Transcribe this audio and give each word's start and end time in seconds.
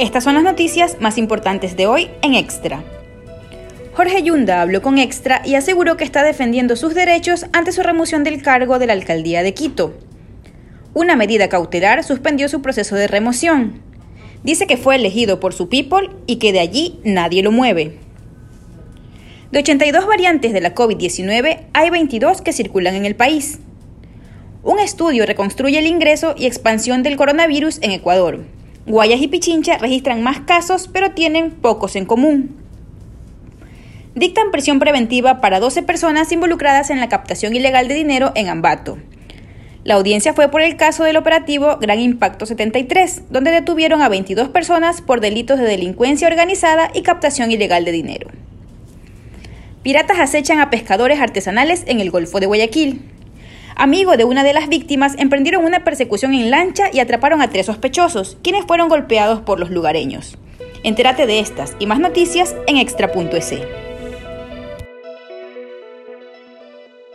Estas 0.00 0.24
son 0.24 0.32
las 0.32 0.42
noticias 0.42 0.96
más 0.98 1.18
importantes 1.18 1.76
de 1.76 1.86
hoy 1.86 2.08
en 2.22 2.34
Extra. 2.34 2.82
Jorge 3.92 4.22
Yunda 4.22 4.62
habló 4.62 4.80
con 4.80 4.96
Extra 4.96 5.42
y 5.44 5.56
aseguró 5.56 5.98
que 5.98 6.04
está 6.04 6.22
defendiendo 6.22 6.74
sus 6.74 6.94
derechos 6.94 7.44
ante 7.52 7.70
su 7.70 7.82
remoción 7.82 8.24
del 8.24 8.40
cargo 8.40 8.78
de 8.78 8.86
la 8.86 8.94
alcaldía 8.94 9.42
de 9.42 9.52
Quito. 9.52 9.92
Una 10.94 11.16
medida 11.16 11.50
cautelar 11.50 12.02
suspendió 12.02 12.48
su 12.48 12.62
proceso 12.62 12.96
de 12.96 13.08
remoción. 13.08 13.82
Dice 14.42 14.66
que 14.66 14.78
fue 14.78 14.96
elegido 14.96 15.38
por 15.38 15.52
su 15.52 15.68
people 15.68 16.08
y 16.26 16.36
que 16.36 16.54
de 16.54 16.60
allí 16.60 16.98
nadie 17.04 17.42
lo 17.42 17.52
mueve. 17.52 17.98
De 19.52 19.58
82 19.58 20.06
variantes 20.06 20.54
de 20.54 20.62
la 20.62 20.74
COVID-19, 20.74 21.66
hay 21.74 21.90
22 21.90 22.40
que 22.40 22.54
circulan 22.54 22.94
en 22.94 23.04
el 23.04 23.16
país. 23.16 23.58
Un 24.62 24.78
estudio 24.78 25.26
reconstruye 25.26 25.78
el 25.78 25.86
ingreso 25.86 26.34
y 26.38 26.46
expansión 26.46 27.02
del 27.02 27.18
coronavirus 27.18 27.80
en 27.82 27.90
Ecuador. 27.90 28.46
Guayas 28.90 29.22
y 29.22 29.28
Pichincha 29.28 29.78
registran 29.78 30.20
más 30.22 30.40
casos, 30.40 30.88
pero 30.92 31.12
tienen 31.12 31.52
pocos 31.52 31.94
en 31.94 32.06
común. 32.06 32.56
Dictan 34.16 34.50
prisión 34.50 34.80
preventiva 34.80 35.40
para 35.40 35.60
12 35.60 35.84
personas 35.84 36.32
involucradas 36.32 36.90
en 36.90 36.98
la 36.98 37.08
captación 37.08 37.54
ilegal 37.54 37.86
de 37.86 37.94
dinero 37.94 38.32
en 38.34 38.48
Ambato. 38.48 38.98
La 39.84 39.94
audiencia 39.94 40.34
fue 40.34 40.50
por 40.50 40.60
el 40.60 40.76
caso 40.76 41.04
del 41.04 41.16
operativo 41.16 41.78
Gran 41.80 42.00
Impacto 42.00 42.46
73, 42.46 43.30
donde 43.30 43.52
detuvieron 43.52 44.02
a 44.02 44.08
22 44.08 44.48
personas 44.48 45.00
por 45.00 45.20
delitos 45.20 45.58
de 45.60 45.66
delincuencia 45.66 46.26
organizada 46.26 46.90
y 46.92 47.02
captación 47.02 47.52
ilegal 47.52 47.84
de 47.84 47.92
dinero. 47.92 48.28
Piratas 49.84 50.18
acechan 50.18 50.58
a 50.58 50.68
pescadores 50.68 51.20
artesanales 51.20 51.84
en 51.86 52.00
el 52.00 52.10
Golfo 52.10 52.40
de 52.40 52.46
Guayaquil. 52.46 53.02
Amigo 53.80 54.18
de 54.18 54.24
una 54.24 54.44
de 54.44 54.52
las 54.52 54.68
víctimas, 54.68 55.14
emprendieron 55.16 55.64
una 55.64 55.84
persecución 55.84 56.34
en 56.34 56.50
lancha 56.50 56.90
y 56.92 57.00
atraparon 57.00 57.40
a 57.40 57.48
tres 57.48 57.64
sospechosos, 57.64 58.36
quienes 58.42 58.66
fueron 58.66 58.90
golpeados 58.90 59.40
por 59.40 59.58
los 59.58 59.70
lugareños. 59.70 60.36
Entérate 60.82 61.24
de 61.24 61.40
estas 61.40 61.76
y 61.78 61.86
más 61.86 61.98
noticias 61.98 62.54
en 62.66 62.76
extra.es. 62.76 63.54